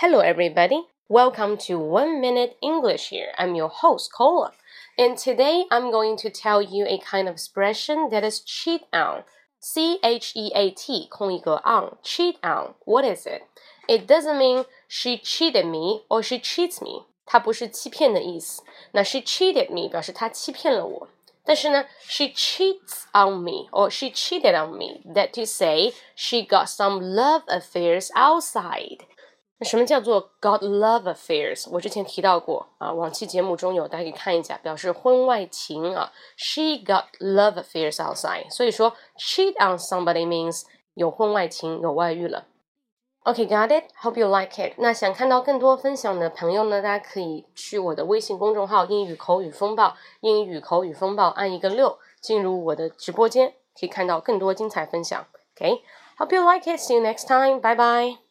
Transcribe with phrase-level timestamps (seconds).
[0.00, 0.86] Hello, everybody.
[1.08, 3.32] Welcome to One Minute English here.
[3.36, 4.52] I'm your host, Cola.
[4.96, 9.24] And today I'm going to tell you a kind of expression that is cheat on.
[9.58, 12.74] C H E A T, 空一个 on, cheat on.
[12.84, 13.42] What is it?
[13.88, 17.06] It doesn't mean she cheated me or she cheats me.
[17.26, 18.62] 它不是欺骗的意思。
[18.92, 21.08] 那 she cheated me 表示她欺骗了我。
[21.44, 25.00] 但是呢，she cheats on me or she cheated on me.
[25.14, 29.00] That to say, she got some love affairs outside.
[29.57, 31.69] 那什么叫做 got love affairs？
[31.71, 36.11] 我之前提到过啊，往期节目中有，大家可以看一下，表示婚外情啊。
[36.35, 40.63] She got love affairs outside，所以说 cheat on somebody means
[40.93, 42.45] 有婚外情，有外遇了。
[43.23, 44.73] OK，got it？Hope you like it。
[44.77, 55.25] 那想看到更多分享的朋友呢，大家可以去我的微信公众号“英语口语风暴”，英语口语风暴按一个六，进入我的直播间，可以看到更多精彩分享。
[55.55, 56.79] OK，Hope you like it。
[56.79, 57.59] See you next time。
[57.61, 58.17] Bye bye。